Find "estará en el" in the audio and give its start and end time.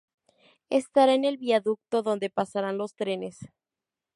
0.71-1.37